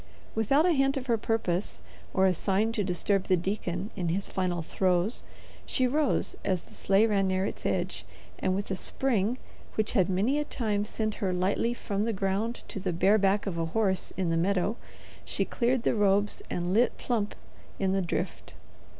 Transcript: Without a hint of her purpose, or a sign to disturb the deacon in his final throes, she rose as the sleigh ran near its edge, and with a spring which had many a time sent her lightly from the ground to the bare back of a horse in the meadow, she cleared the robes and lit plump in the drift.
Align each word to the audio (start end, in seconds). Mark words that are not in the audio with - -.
Without 0.33 0.65
a 0.65 0.71
hint 0.71 0.97
of 0.97 1.05
her 1.05 1.17
purpose, 1.19 1.79
or 2.11 2.25
a 2.25 2.33
sign 2.33 2.71
to 2.71 2.83
disturb 2.83 3.25
the 3.25 3.37
deacon 3.37 3.91
in 3.95 4.09
his 4.09 4.27
final 4.29 4.63
throes, 4.63 5.21
she 5.63 5.85
rose 5.85 6.35
as 6.43 6.63
the 6.63 6.73
sleigh 6.73 7.05
ran 7.05 7.27
near 7.27 7.45
its 7.45 7.67
edge, 7.67 8.03
and 8.39 8.55
with 8.55 8.71
a 8.71 8.75
spring 8.75 9.37
which 9.75 9.91
had 9.91 10.09
many 10.09 10.39
a 10.39 10.43
time 10.43 10.85
sent 10.85 11.13
her 11.21 11.31
lightly 11.31 11.71
from 11.75 12.05
the 12.05 12.13
ground 12.13 12.63
to 12.67 12.79
the 12.79 12.91
bare 12.91 13.19
back 13.19 13.45
of 13.45 13.59
a 13.59 13.65
horse 13.77 14.11
in 14.17 14.31
the 14.31 14.37
meadow, 14.37 14.75
she 15.23 15.45
cleared 15.45 15.83
the 15.83 15.93
robes 15.93 16.41
and 16.49 16.73
lit 16.73 16.97
plump 16.97 17.35
in 17.77 17.91
the 17.91 18.01
drift. 18.01 18.55